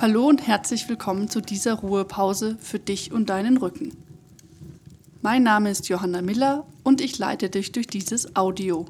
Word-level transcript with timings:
Hallo 0.00 0.26
und 0.26 0.46
herzlich 0.46 0.88
willkommen 0.88 1.28
zu 1.28 1.42
dieser 1.42 1.74
Ruhepause 1.74 2.56
für 2.58 2.78
dich 2.78 3.12
und 3.12 3.28
deinen 3.28 3.58
Rücken. 3.58 3.92
Mein 5.20 5.42
Name 5.42 5.70
ist 5.70 5.90
Johanna 5.90 6.22
Miller 6.22 6.66
und 6.84 7.02
ich 7.02 7.18
leite 7.18 7.50
dich 7.50 7.72
durch 7.72 7.86
dieses 7.86 8.34
Audio. 8.34 8.86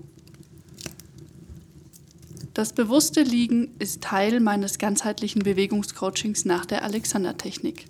Das 2.55 2.73
bewusste 2.73 3.23
Liegen 3.23 3.75
ist 3.81 4.03
Teil 4.03 4.39
meines 4.39 4.79
ganzheitlichen 4.79 5.43
Bewegungscoachings 5.43 6.45
nach 6.45 6.65
der 6.65 6.85
Alexander-Technik. 6.85 7.87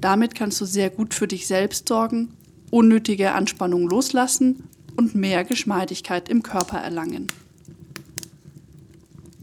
Damit 0.00 0.36
kannst 0.36 0.60
du 0.60 0.66
sehr 0.66 0.90
gut 0.90 1.14
für 1.14 1.26
dich 1.26 1.48
selbst 1.48 1.88
sorgen, 1.88 2.32
unnötige 2.70 3.32
Anspannung 3.32 3.88
loslassen 3.88 4.68
und 4.96 5.14
mehr 5.14 5.44
Geschmeidigkeit 5.44 6.28
im 6.28 6.42
Körper 6.42 6.78
erlangen. 6.78 7.26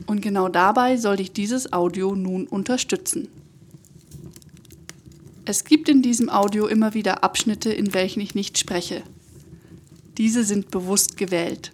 Und 0.06 0.22
genau 0.22 0.50
dabei 0.50 0.98
soll 0.98 1.18
dich 1.18 1.32
dieses 1.32 1.72
Audio 1.72 2.16
nun 2.16 2.48
unterstützen. 2.48 3.30
Es 5.46 5.66
gibt 5.66 5.90
in 5.90 6.02
diesem 6.02 6.30
Audio 6.30 6.68
immer 6.68 6.94
wieder 6.94 7.24
Abschnitte, 7.24 7.72
in 7.72 7.94
welchen 7.94 8.22
ich 8.22 8.34
nicht 8.34 8.58
spreche. 8.58 9.04
Diese 10.18 10.44
sind 10.44 10.72
bewusst 10.72 11.18
gewählt. 11.18 11.72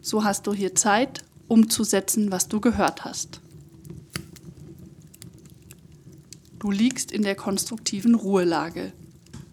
So 0.00 0.24
hast 0.24 0.46
du 0.46 0.54
hier 0.54 0.74
Zeit, 0.74 1.22
umzusetzen, 1.46 2.32
was 2.32 2.48
du 2.48 2.60
gehört 2.60 3.04
hast. 3.04 3.40
Du 6.58 6.70
liegst 6.70 7.12
in 7.12 7.22
der 7.22 7.34
konstruktiven 7.34 8.14
Ruhelage. 8.14 8.92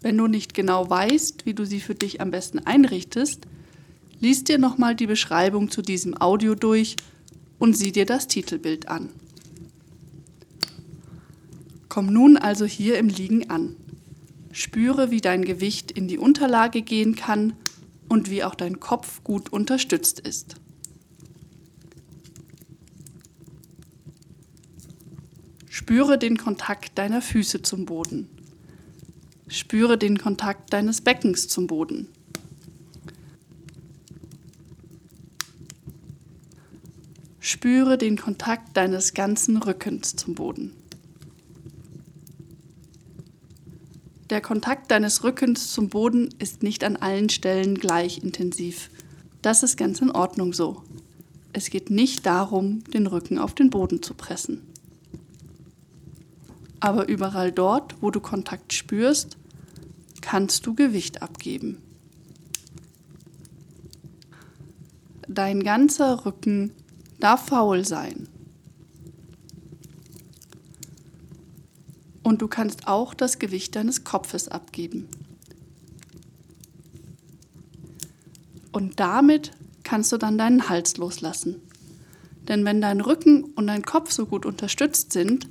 Wenn 0.00 0.16
du 0.16 0.26
nicht 0.26 0.54
genau 0.54 0.88
weißt, 0.88 1.44
wie 1.44 1.54
du 1.54 1.64
sie 1.64 1.80
für 1.80 1.94
dich 1.94 2.20
am 2.20 2.30
besten 2.30 2.60
einrichtest, 2.60 3.46
liest 4.20 4.48
dir 4.48 4.58
nochmal 4.58 4.94
die 4.94 5.06
Beschreibung 5.06 5.70
zu 5.70 5.82
diesem 5.82 6.20
Audio 6.20 6.54
durch 6.54 6.96
und 7.58 7.76
sieh 7.76 7.92
dir 7.92 8.06
das 8.06 8.28
Titelbild 8.28 8.88
an. 8.88 9.10
Komm 11.88 12.12
nun 12.12 12.36
also 12.36 12.64
hier 12.64 12.98
im 12.98 13.08
Liegen 13.08 13.50
an. 13.50 13.74
Spüre, 14.52 15.10
wie 15.10 15.20
dein 15.20 15.44
Gewicht 15.44 15.90
in 15.90 16.06
die 16.06 16.18
Unterlage 16.18 16.82
gehen 16.82 17.16
kann 17.16 17.54
und 18.08 18.30
wie 18.30 18.44
auch 18.44 18.54
dein 18.54 18.80
Kopf 18.80 19.22
gut 19.24 19.52
unterstützt 19.52 20.20
ist. 20.20 20.56
Spüre 25.68 26.18
den 26.18 26.36
Kontakt 26.36 26.98
deiner 26.98 27.22
Füße 27.22 27.62
zum 27.62 27.84
Boden. 27.84 28.28
Spüre 29.48 29.96
den 29.96 30.18
Kontakt 30.18 30.74
deines 30.74 31.00
Beckens 31.00 31.48
zum 31.48 31.66
Boden. 31.66 32.08
Spüre 37.40 37.96
den 37.96 38.18
Kontakt 38.18 38.76
deines 38.76 39.14
ganzen 39.14 39.56
Rückens 39.56 40.16
zum 40.16 40.34
Boden. 40.34 40.72
Der 44.28 44.42
Kontakt 44.42 44.90
deines 44.90 45.24
Rückens 45.24 45.72
zum 45.72 45.88
Boden 45.88 46.28
ist 46.38 46.62
nicht 46.62 46.84
an 46.84 46.96
allen 46.96 47.30
Stellen 47.30 47.76
gleich 47.76 48.18
intensiv. 48.18 48.90
Das 49.40 49.62
ist 49.62 49.78
ganz 49.78 50.02
in 50.02 50.10
Ordnung 50.10 50.52
so. 50.52 50.82
Es 51.54 51.70
geht 51.70 51.88
nicht 51.88 52.26
darum, 52.26 52.84
den 52.92 53.06
Rücken 53.06 53.38
auf 53.38 53.54
den 53.54 53.70
Boden 53.70 54.02
zu 54.02 54.12
pressen. 54.12 54.60
Aber 56.80 57.08
überall 57.08 57.52
dort, 57.52 58.00
wo 58.00 58.10
du 58.10 58.20
Kontakt 58.20 58.72
spürst, 58.72 59.36
kannst 60.20 60.66
du 60.66 60.74
Gewicht 60.74 61.22
abgeben. 61.22 61.82
Dein 65.26 65.62
ganzer 65.62 66.24
Rücken 66.24 66.72
darf 67.20 67.46
faul 67.46 67.84
sein. 67.84 68.28
Und 72.22 72.42
du 72.42 72.48
kannst 72.48 72.86
auch 72.86 73.14
das 73.14 73.38
Gewicht 73.38 73.74
deines 73.74 74.04
Kopfes 74.04 74.48
abgeben. 74.48 75.08
Und 78.72 79.00
damit 79.00 79.52
kannst 79.82 80.12
du 80.12 80.18
dann 80.18 80.38
deinen 80.38 80.68
Hals 80.68 80.98
loslassen. 80.98 81.56
Denn 82.46 82.64
wenn 82.64 82.80
dein 82.80 83.00
Rücken 83.00 83.44
und 83.44 83.66
dein 83.66 83.82
Kopf 83.82 84.10
so 84.10 84.26
gut 84.26 84.46
unterstützt 84.46 85.12
sind, 85.12 85.48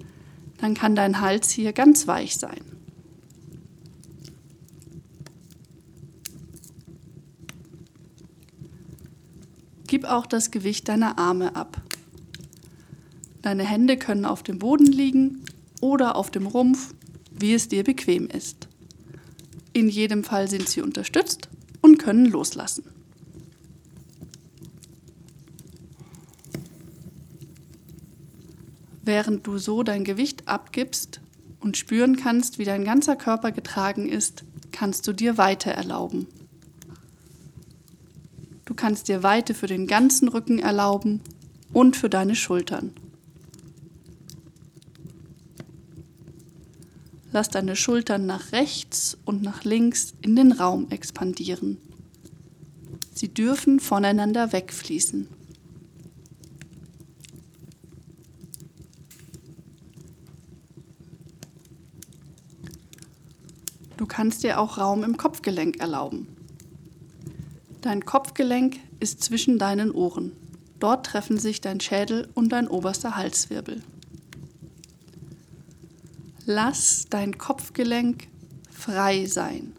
dann 0.58 0.74
kann 0.74 0.96
dein 0.96 1.22
Hals 1.22 1.50
hier 1.52 1.74
ganz 1.74 2.08
weich 2.08 2.38
sein. 2.38 2.62
Gib 9.88 10.04
auch 10.04 10.26
das 10.26 10.52
Gewicht 10.52 10.90
deiner 10.90 11.18
Arme 11.18 11.56
ab. 11.56 11.82
Deine 13.42 13.64
Hände 13.64 13.98
können 13.98 14.26
auf 14.26 14.44
dem 14.44 14.60
Boden 14.60 14.86
liegen 14.86 15.46
oder 15.80 16.18
auf 16.18 16.30
dem 16.30 16.46
Rumpf, 16.46 16.94
wie 17.32 17.54
es 17.54 17.70
dir 17.70 17.84
bequem 17.84 18.28
ist. 18.28 18.68
In 19.72 19.88
jedem 19.88 20.24
Fall 20.24 20.50
sind 20.50 20.68
sie 20.68 20.82
unterstützt 20.82 21.48
und 21.82 22.00
können 22.00 22.26
loslassen. 22.26 22.84
Während 29.08 29.48
du 29.48 29.58
so 29.58 29.84
dein 29.84 30.04
Gewicht 30.04 30.50
abgibst 30.50 31.22
und 31.62 31.78
spüren 31.78 32.18
kannst, 32.18 32.60
wie 32.60 32.66
dein 32.66 32.84
ganzer 32.84 33.16
Körper 33.16 33.54
getragen 33.54 34.06
ist, 34.06 34.44
kannst 34.74 35.08
du 35.08 35.14
dir 35.14 35.38
weiter 35.38 35.72
erlauben. 35.72 36.28
Du 38.66 38.74
kannst 38.74 39.08
dir 39.08 39.24
Weite 39.24 39.54
für 39.54 39.68
den 39.68 39.88
ganzen 39.88 40.28
Rücken 40.28 40.60
erlauben 40.60 41.22
und 41.72 41.96
für 41.96 42.10
deine 42.10 42.36
Schultern. 42.36 42.92
Lass 47.32 47.48
deine 47.48 47.78
Schultern 47.78 48.26
nach 48.26 48.52
rechts 48.52 49.18
und 49.24 49.42
nach 49.42 49.64
links 49.64 50.16
in 50.22 50.36
den 50.36 50.52
Raum 50.52 50.88
expandieren. 50.90 51.78
Sie 53.14 53.34
dürfen 53.34 53.80
voneinander 53.80 54.52
wegfließen. 54.52 55.37
Kannst 64.18 64.42
dir 64.42 64.60
auch 64.60 64.80
Raum 64.80 65.04
im 65.04 65.16
Kopfgelenk 65.16 65.80
erlauben. 65.80 66.28
Dein 67.82 68.04
Kopfgelenk 68.04 68.78
ist 69.00 69.24
zwischen 69.24 69.60
deinen 69.60 69.92
Ohren. 69.92 70.32
Dort 70.80 71.06
treffen 71.06 71.38
sich 71.38 71.62
dein 71.62 71.80
Schädel 71.80 72.28
und 72.34 72.52
dein 72.52 72.68
oberster 72.68 73.16
Halswirbel. 73.16 73.84
Lass 76.48 77.06
dein 77.12 77.38
Kopfgelenk 77.38 78.28
frei 78.72 79.28
sein. 79.28 79.74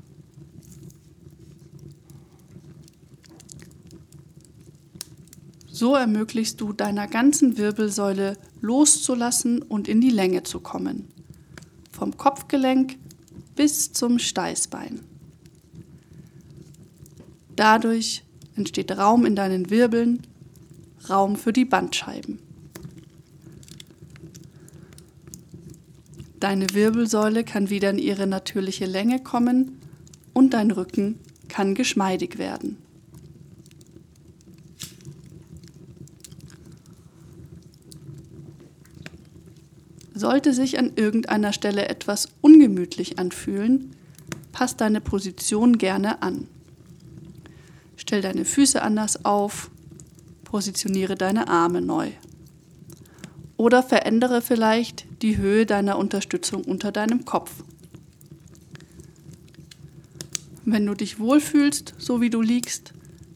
So 5.66 5.96
ermöglichst 5.96 6.60
du 6.60 6.72
deiner 6.72 7.08
ganzen 7.08 7.58
Wirbelsäule 7.58 8.36
loszulassen 8.60 9.62
und 9.62 9.88
in 9.88 10.00
die 10.00 10.10
Länge 10.10 10.44
zu 10.44 10.60
kommen. 10.60 11.08
Vom 11.90 12.16
Kopfgelenk 12.16 12.98
bis 13.58 13.92
zum 13.92 14.20
Steißbein. 14.20 15.00
Dadurch 17.56 18.22
entsteht 18.54 18.96
Raum 18.96 19.26
in 19.26 19.34
deinen 19.34 19.68
Wirbeln, 19.68 20.22
Raum 21.10 21.34
für 21.34 21.52
die 21.52 21.64
Bandscheiben. 21.64 22.38
Deine 26.38 26.72
Wirbelsäule 26.72 27.42
kann 27.42 27.68
wieder 27.68 27.90
in 27.90 27.98
ihre 27.98 28.28
natürliche 28.28 28.86
Länge 28.86 29.20
kommen 29.20 29.80
und 30.32 30.54
dein 30.54 30.70
Rücken 30.70 31.18
kann 31.48 31.74
geschmeidig 31.74 32.38
werden. 32.38 32.78
Sollte 40.18 40.52
sich 40.52 40.80
an 40.80 40.94
irgendeiner 40.96 41.52
Stelle 41.52 41.88
etwas 41.88 42.28
ungemütlich 42.40 43.20
anfühlen, 43.20 43.94
passt 44.50 44.80
deine 44.80 45.00
Position 45.00 45.78
gerne 45.78 46.22
an. 46.22 46.48
Stell 47.96 48.20
deine 48.20 48.44
Füße 48.44 48.82
anders 48.82 49.24
auf, 49.24 49.70
positioniere 50.42 51.14
deine 51.14 51.46
Arme 51.46 51.80
neu. 51.80 52.10
Oder 53.56 53.80
verändere 53.84 54.42
vielleicht 54.42 55.06
die 55.22 55.36
Höhe 55.36 55.66
deiner 55.66 55.96
Unterstützung 55.96 56.64
unter 56.64 56.90
deinem 56.90 57.24
Kopf. 57.24 57.62
Wenn 60.64 60.84
du 60.84 60.94
dich 60.94 61.20
wohlfühlst, 61.20 61.94
so 61.96 62.20
wie 62.20 62.30
du 62.30 62.42
liegst, 62.42 62.92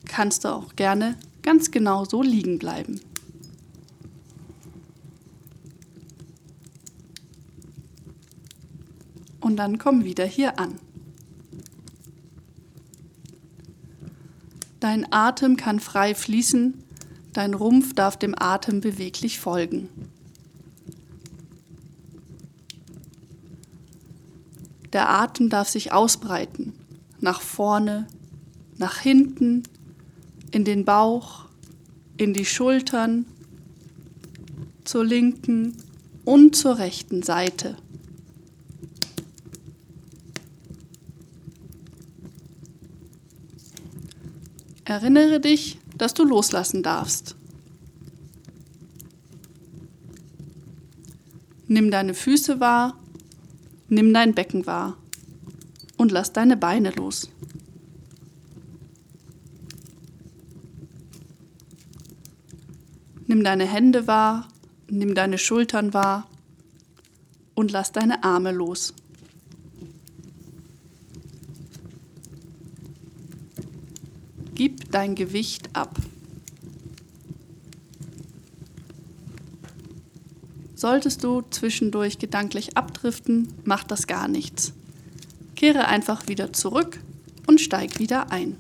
kannst 0.09 0.45
du 0.45 0.49
auch 0.49 0.75
gerne 0.75 1.17
ganz 1.43 1.71
genau 1.71 2.05
so 2.05 2.23
liegen 2.25 2.59
bleiben. 2.59 3.01
Und 9.53 9.59
dann 9.59 9.77
komm 9.77 10.05
wieder 10.05 10.25
hier 10.25 10.59
an. 10.59 10.79
Dein 14.81 15.13
Atem 15.13 15.59
kann 15.59 15.79
frei 15.79 16.15
fließen, 16.15 16.83
dein 17.35 17.53
Rumpf 17.53 17.93
darf 17.93 18.17
dem 18.17 18.35
Atem 18.35 18.81
beweglich 18.81 19.39
folgen. 19.39 19.91
Der 24.95 25.11
Atem 25.11 25.51
darf 25.51 25.69
sich 25.69 25.93
ausbreiten, 25.93 26.73
nach 27.21 27.43
vorne, 27.43 28.07
nach 28.79 29.01
hinten, 29.01 29.65
in 30.51 30.65
den 30.65 30.87
Bauch, 30.87 31.45
in 32.17 32.33
die 32.33 32.47
Schultern, 32.47 33.27
zur 34.85 35.05
linken 35.05 35.77
und 36.25 36.57
zur 36.57 36.79
rechten 36.79 37.23
Seite. 37.23 37.77
Erinnere 44.93 45.41
dich, 45.41 45.79
dass 45.97 46.13
du 46.13 46.23
loslassen 46.23 46.83
darfst. 46.83 47.35
Nimm 51.67 51.91
deine 51.91 52.13
Füße 52.13 52.61
wahr, 52.61 52.99
nimm 53.89 54.13
dein 54.13 54.35
Becken 54.35 54.67
wahr 54.67 54.99
und 55.97 56.13
lass 56.13 56.35
deine 56.35 56.59
Beine 56.59 56.91
los. 56.91 57.31
Nimm 63.27 63.43
deine 63.43 63.65
Hände 63.65 64.07
wahr, 64.07 64.47
nimm 64.91 65.15
deine 65.15 65.39
Schultern 65.39 65.95
wahr 65.95 66.29
und 67.55 67.73
lass 67.73 67.93
deine 67.93 68.25
Arme 68.25 68.53
los. 68.53 68.93
Gib 74.65 74.93
dein 74.93 75.17
Gewicht 75.17 75.71
ab. 75.73 75.97
Solltest 80.77 81.25
du 81.25 81.43
zwischendurch 81.51 82.21
gedanklich 82.21 82.77
abdriften, 82.77 83.53
macht 83.65 83.91
das 83.91 84.07
gar 84.07 84.29
nichts. 84.29 84.73
Kehre 85.57 85.87
einfach 85.87 86.29
wieder 86.29 86.53
zurück 86.53 87.01
und 87.49 87.61
steig 87.61 87.99
wieder 87.99 88.31
ein. 88.31 88.57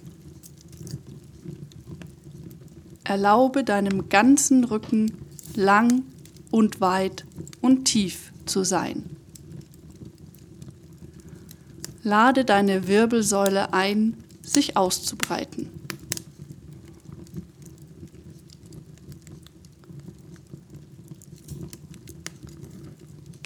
Erlaube 3.04 3.62
deinem 3.62 4.08
ganzen 4.08 4.64
Rücken 4.64 5.12
lang 5.54 6.02
und 6.50 6.81
weit 6.81 7.26
und 7.60 7.84
tief 7.84 8.32
zu 8.44 8.64
sein. 8.64 9.04
Lade 12.02 12.44
deine 12.44 12.88
Wirbelsäule 12.88 13.72
ein, 13.72 14.16
sich 14.43 14.76
auszubreiten. 14.76 15.81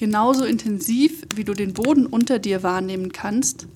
Genauso 0.07 0.45
intensiv, 0.45 1.27
wie 1.35 1.43
du 1.43 1.53
den 1.53 1.73
Boden 1.73 2.07
unter 2.07 2.39
dir 2.39 2.63
wahrnehmen 2.63 3.11
kannst, 3.11 3.67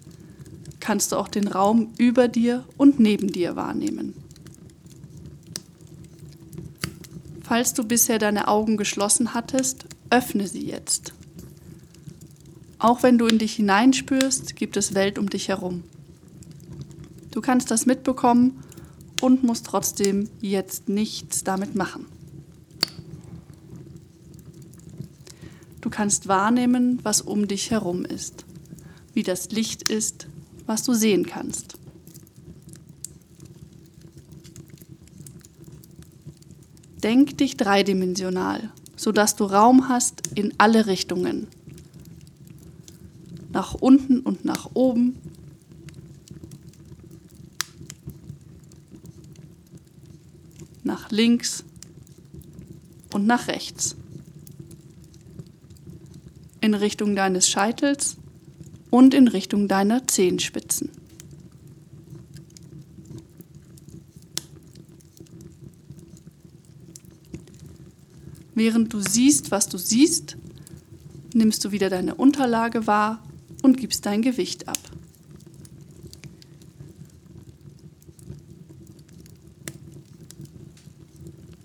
kannst 0.79 1.11
du 1.11 1.17
auch 1.17 1.27
den 1.27 1.49
Raum 1.49 1.93
über 1.99 2.29
dir 2.29 2.65
und 2.77 3.01
neben 3.01 3.33
dir 3.33 3.57
wahrnehmen. 3.57 4.15
Falls 7.43 7.75
du 7.75 7.83
bisher 7.83 8.21
deine 8.21 8.47
Augen 8.47 8.77
geschlossen 8.77 9.35
hattest, 9.35 9.87
öffne 10.11 10.47
sie 10.47 10.65
jetzt. 10.65 11.15
Auch 12.79 13.03
wenn 13.03 13.19
du 13.19 13.27
in 13.27 13.39
dich 13.39 13.57
hineinspürst, 13.57 14.55
gibt 14.55 14.77
es 14.77 14.95
Welt 14.95 15.19
um 15.19 15.31
dich 15.31 15.49
herum. 15.49 15.83
Du 17.33 17.41
kannst 17.41 17.73
das 17.73 17.87
mitbekommen 17.87 18.63
und 19.21 19.43
musst 19.43 19.67
trotzdem 19.67 20.31
jetzt 20.41 20.89
nichts 20.89 21.43
damit 21.43 21.75
machen. 21.75 22.07
Du 25.81 25.89
kannst 25.89 26.29
wahrnehmen, 26.29 26.99
was 27.03 27.23
um 27.23 27.49
dich 27.49 27.71
herum 27.71 28.05
ist, 28.05 28.45
wie 29.15 29.23
das 29.23 29.51
Licht 29.51 29.89
ist, 29.91 30.27
was 30.67 30.83
du 30.83 30.93
sehen 30.93 31.25
kannst. 31.27 31.79
Denk 37.03 37.39
dich 37.39 37.57
dreidimensional, 37.57 38.71
sodass 38.95 39.37
du 39.37 39.45
Raum 39.45 39.89
hast 39.89 40.27
in 40.35 40.53
alle 40.59 40.87
Richtungen. 40.87 41.47
Nach 43.53 43.75
unten 43.75 44.21
und 44.21 44.45
nach 44.45 44.71
oben. 44.75 45.17
Nach 50.85 51.11
links 51.11 51.65
und 53.15 53.27
nach 53.27 53.49
rechts 53.49 53.97
in 56.61 56.75
Richtung 56.75 57.17
deines 57.17 57.49
Scheitels 57.49 58.17
und 58.91 59.15
in 59.15 59.29
Richtung 59.29 59.69
deiner 59.69 60.07
Zehenspitzen. 60.07 60.91
Während 68.55 68.93
du 68.93 69.01
siehst, 69.01 69.51
was 69.51 69.69
du 69.69 69.79
siehst, 69.79 70.37
nimmst 71.33 71.65
du 71.65 71.73
wieder 71.73 71.89
deine 71.89 72.15
Unterlage 72.15 72.87
wahr 72.87 73.23
und 73.63 73.79
gibst 73.79 74.05
dein 74.07 74.23
Gewicht 74.23 74.69
ab. 74.69 74.79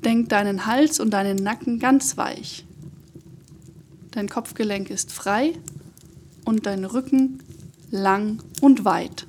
Denk 0.06 0.30
deinen 0.30 0.68
Hals 0.68 1.00
und 1.00 1.12
deinen 1.12 1.38
Nacken 1.38 1.80
ganz 1.80 2.15
weich. 2.15 2.64
Dein 4.15 4.29
Kopfgelenk 4.29 4.89
ist 4.89 5.12
frei 5.12 5.51
und 6.45 6.65
dein 6.67 6.85
Rücken 6.85 7.44
lang 7.91 8.41
und 8.62 8.85
weit. 8.85 9.27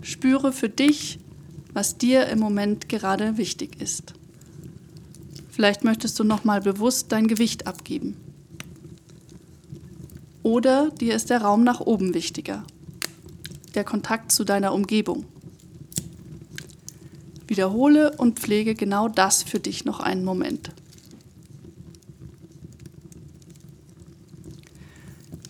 Spüre 0.00 0.52
für 0.52 0.70
dich, 0.70 1.18
was 1.74 1.98
dir 1.98 2.28
im 2.28 2.38
Moment 2.38 2.88
gerade 2.88 3.36
wichtig 3.36 3.78
ist. 3.82 4.14
Vielleicht 5.50 5.84
möchtest 5.84 6.18
du 6.18 6.24
nochmal 6.24 6.62
bewusst 6.62 7.12
dein 7.12 7.28
Gewicht 7.28 7.66
abgeben. 7.66 8.16
Oder 10.42 10.92
dir 10.92 11.14
ist 11.14 11.28
der 11.28 11.42
Raum 11.42 11.62
nach 11.62 11.80
oben 11.80 12.14
wichtiger. 12.14 12.64
Der 13.74 13.84
Kontakt 13.84 14.32
zu 14.32 14.44
deiner 14.44 14.72
Umgebung. 14.72 15.26
Wiederhole 17.50 18.12
und 18.16 18.38
pflege 18.38 18.76
genau 18.76 19.08
das 19.08 19.42
für 19.42 19.58
dich 19.58 19.84
noch 19.84 19.98
einen 19.98 20.24
Moment. 20.24 20.70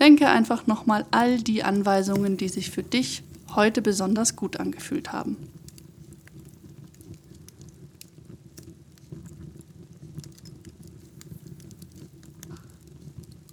Denke 0.00 0.28
einfach 0.28 0.66
nochmal 0.66 1.04
all 1.10 1.42
die 1.42 1.62
Anweisungen, 1.62 2.38
die 2.38 2.48
sich 2.48 2.70
für 2.70 2.82
dich 2.82 3.22
heute 3.54 3.82
besonders 3.82 4.34
gut 4.34 4.56
angefühlt 4.56 5.12
haben. 5.12 5.36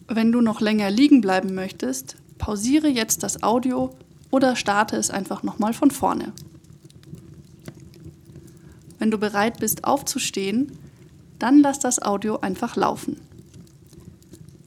Wenn 0.08 0.32
du 0.32 0.40
noch 0.40 0.62
länger 0.62 0.90
liegen 0.90 1.20
bleiben 1.20 1.54
möchtest, 1.54 2.16
pausiere 2.38 2.88
jetzt 2.88 3.24
das 3.24 3.44
Audio 3.44 3.94
oder 4.32 4.56
starte 4.56 4.96
es 4.96 5.12
einfach 5.12 5.44
nochmal 5.44 5.74
von 5.74 5.92
vorne. 5.92 6.32
Wenn 9.00 9.12
du 9.12 9.18
bereit 9.18 9.60
bist 9.60 9.84
aufzustehen, 9.84 10.72
dann 11.40 11.60
lass 11.62 11.80
das 11.80 12.02
Audio 12.02 12.40
einfach 12.40 12.76
laufen. 12.76 13.20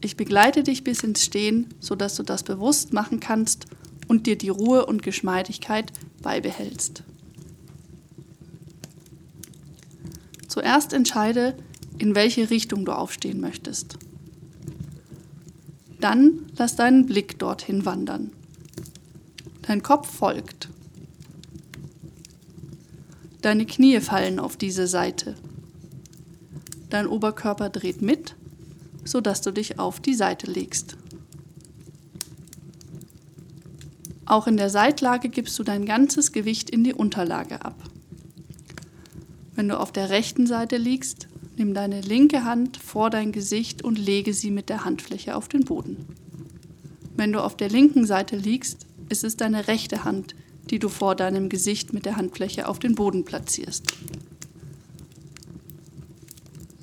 Ich 0.00 0.16
begleite 0.16 0.62
dich 0.62 0.84
bis 0.84 1.02
ins 1.02 1.24
Stehen, 1.24 1.66
sodass 1.80 2.14
du 2.14 2.22
das 2.22 2.42
bewusst 2.42 2.92
machen 2.92 3.20
kannst 3.20 3.66
und 4.08 4.26
dir 4.26 4.38
die 4.38 4.48
Ruhe 4.48 4.86
und 4.86 5.02
Geschmeidigkeit 5.02 5.92
beibehältst. 6.22 7.02
Zuerst 10.48 10.92
entscheide, 10.92 11.56
in 11.98 12.14
welche 12.14 12.50
Richtung 12.50 12.84
du 12.84 12.92
aufstehen 12.92 13.40
möchtest. 13.40 13.98
Dann 16.00 16.46
lass 16.56 16.76
deinen 16.76 17.06
Blick 17.06 17.38
dorthin 17.38 17.84
wandern. 17.84 18.32
Dein 19.62 19.82
Kopf 19.82 20.10
folgt. 20.10 20.70
Deine 23.42 23.64
Knie 23.64 24.00
fallen 24.00 24.38
auf 24.38 24.56
diese 24.56 24.86
Seite. 24.86 25.34
Dein 26.90 27.06
Oberkörper 27.06 27.70
dreht 27.70 28.02
mit, 28.02 28.34
sodass 29.04 29.40
du 29.40 29.50
dich 29.50 29.78
auf 29.78 30.00
die 30.00 30.14
Seite 30.14 30.50
legst. 30.50 30.96
Auch 34.26 34.46
in 34.46 34.56
der 34.56 34.68
Seitlage 34.68 35.28
gibst 35.28 35.58
du 35.58 35.64
dein 35.64 35.86
ganzes 35.86 36.32
Gewicht 36.32 36.68
in 36.68 36.84
die 36.84 36.94
Unterlage 36.94 37.64
ab. 37.64 37.82
Wenn 39.54 39.68
du 39.68 39.78
auf 39.78 39.90
der 39.90 40.10
rechten 40.10 40.46
Seite 40.46 40.76
liegst, 40.76 41.26
nimm 41.56 41.74
deine 41.74 42.00
linke 42.00 42.44
Hand 42.44 42.76
vor 42.76 43.10
dein 43.10 43.32
Gesicht 43.32 43.82
und 43.82 43.98
lege 43.98 44.34
sie 44.34 44.50
mit 44.50 44.68
der 44.68 44.84
Handfläche 44.84 45.34
auf 45.34 45.48
den 45.48 45.64
Boden. 45.64 46.06
Wenn 47.16 47.32
du 47.32 47.42
auf 47.42 47.56
der 47.56 47.70
linken 47.70 48.06
Seite 48.06 48.36
liegst, 48.36 48.86
ist 49.08 49.24
es 49.24 49.36
deine 49.36 49.66
rechte 49.66 50.04
Hand, 50.04 50.34
die 50.70 50.78
du 50.78 50.88
vor 50.88 51.14
deinem 51.14 51.48
Gesicht 51.48 51.92
mit 51.92 52.04
der 52.04 52.16
Handfläche 52.16 52.68
auf 52.68 52.78
den 52.78 52.94
Boden 52.94 53.24
platzierst. 53.24 53.86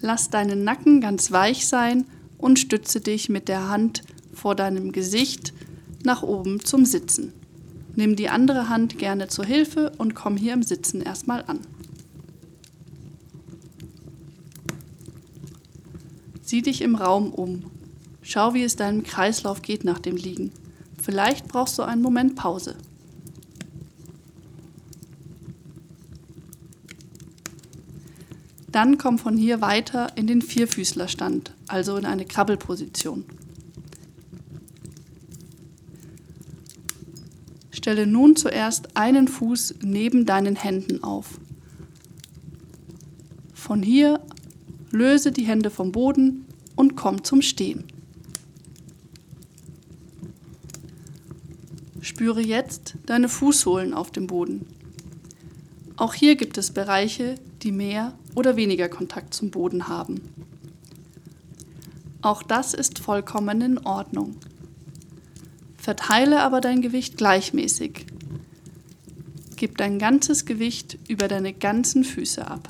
Lass 0.01 0.29
deinen 0.29 0.63
Nacken 0.63 1.01
ganz 1.01 1.31
weich 1.31 1.67
sein 1.67 2.05
und 2.37 2.59
stütze 2.59 3.01
dich 3.01 3.29
mit 3.29 3.47
der 3.47 3.69
Hand 3.69 4.03
vor 4.33 4.55
deinem 4.55 4.91
Gesicht 4.91 5.53
nach 6.03 6.21
oben 6.21 6.63
zum 6.63 6.85
Sitzen. 6.85 7.33
Nimm 7.95 8.15
die 8.15 8.29
andere 8.29 8.69
Hand 8.69 8.99
gerne 8.99 9.27
zur 9.27 9.45
Hilfe 9.45 9.91
und 9.97 10.13
komm 10.13 10.37
hier 10.37 10.53
im 10.53 10.61
Sitzen 10.61 11.01
erstmal 11.01 11.43
an. 11.47 11.61
Sieh 16.43 16.61
dich 16.61 16.81
im 16.81 16.95
Raum 16.95 17.33
um. 17.33 17.63
Schau, 18.21 18.53
wie 18.53 18.63
es 18.63 18.75
deinem 18.75 19.03
Kreislauf 19.03 19.61
geht 19.61 19.83
nach 19.83 19.99
dem 19.99 20.15
Liegen. 20.15 20.51
Vielleicht 21.01 21.47
brauchst 21.47 21.77
du 21.79 21.83
einen 21.83 22.01
Moment 22.01 22.35
Pause. 22.35 22.75
Dann 28.77 28.99
komm 28.99 29.17
von 29.17 29.35
hier 29.35 29.59
weiter 29.59 30.15
in 30.17 30.27
den 30.27 30.43
Vierfüßlerstand, 30.43 31.51
also 31.67 31.97
in 31.97 32.05
eine 32.05 32.25
Krabbelposition. 32.25 33.25
Stelle 37.71 38.05
nun 38.05 38.35
zuerst 38.35 38.95
einen 38.95 39.27
Fuß 39.27 39.77
neben 39.81 40.27
deinen 40.27 40.55
Händen 40.55 41.01
auf. 41.03 41.39
Von 43.55 43.81
hier 43.81 44.21
löse 44.91 45.31
die 45.31 45.45
Hände 45.45 45.71
vom 45.71 45.91
Boden 45.91 46.45
und 46.75 46.95
komm 46.95 47.23
zum 47.23 47.41
Stehen. 47.41 47.83
Spüre 52.01 52.41
jetzt 52.41 52.93
deine 53.07 53.27
Fußsohlen 53.27 53.95
auf 53.95 54.11
dem 54.11 54.27
Boden. 54.27 54.67
Auch 55.95 56.13
hier 56.13 56.35
gibt 56.35 56.59
es 56.59 56.69
Bereiche, 56.69 57.39
die 57.63 57.71
mehr 57.71 58.13
oder 58.37 58.55
weniger 58.55 58.87
Kontakt 58.87 59.33
zum 59.33 59.49
Boden 59.49 59.87
haben. 59.87 60.21
Auch 62.21 62.43
das 62.43 62.75
ist 62.75 62.99
vollkommen 62.99 63.61
in 63.61 63.77
Ordnung. 63.79 64.35
Verteile 65.75 66.43
aber 66.43 66.61
dein 66.61 66.83
Gewicht 66.83 67.17
gleichmäßig. 67.17 68.05
Gib 69.55 69.77
dein 69.77 69.97
ganzes 69.97 70.45
Gewicht 70.45 70.99
über 71.07 71.27
deine 71.27 71.51
ganzen 71.51 72.03
Füße 72.03 72.45
ab. 72.47 72.69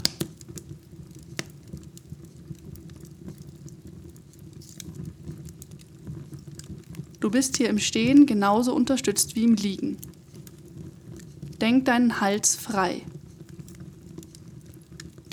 Du 7.19 7.29
bist 7.29 7.57
hier 7.57 7.67
im 7.67 7.79
Stehen 7.79 8.25
genauso 8.25 8.73
unterstützt 8.73 9.35
wie 9.35 9.43
im 9.43 9.55
Liegen. 9.55 9.97
Denk 11.59 11.83
deinen 11.83 12.21
Hals 12.21 12.55
frei. 12.55 13.01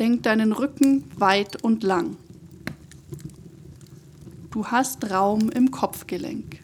Denk 0.05 0.25
deinen 0.25 0.53
Rücken 0.53 1.05
weit 1.17 1.65
und 1.65 1.83
lang. 1.83 2.19
Du 4.51 4.67
hast 4.67 5.11
Raum 5.11 5.49
im 5.49 5.71
Kopfgelenk. 5.71 6.61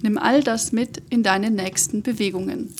Nimm 0.00 0.16
all 0.16 0.42
das 0.42 0.72
mit 0.72 1.02
in 1.10 1.22
deine 1.22 1.50
nächsten 1.50 2.00
Bewegungen. 2.02 2.72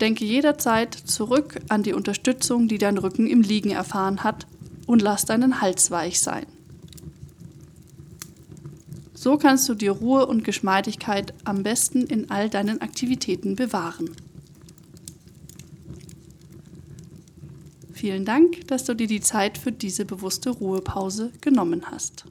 Denke 0.00 0.24
jederzeit 0.24 0.94
zurück 0.94 1.60
an 1.68 1.82
die 1.82 1.92
Unterstützung, 1.92 2.68
die 2.68 2.78
dein 2.78 2.96
Rücken 2.96 3.26
im 3.26 3.42
Liegen 3.42 3.72
erfahren 3.72 4.24
hat 4.24 4.46
und 4.86 5.02
lass 5.02 5.26
deinen 5.26 5.60
Hals 5.60 5.90
weich 5.90 6.20
sein. 6.20 6.46
So 9.28 9.36
kannst 9.36 9.68
du 9.68 9.74
die 9.74 9.88
Ruhe 9.88 10.24
und 10.24 10.42
Geschmeidigkeit 10.42 11.34
am 11.44 11.62
besten 11.62 12.06
in 12.06 12.30
all 12.30 12.48
deinen 12.48 12.80
Aktivitäten 12.80 13.56
bewahren. 13.56 14.16
Vielen 17.92 18.24
Dank, 18.24 18.66
dass 18.68 18.84
du 18.84 18.94
dir 18.94 19.06
die 19.06 19.20
Zeit 19.20 19.58
für 19.58 19.70
diese 19.70 20.06
bewusste 20.06 20.48
Ruhepause 20.48 21.30
genommen 21.42 21.90
hast. 21.90 22.24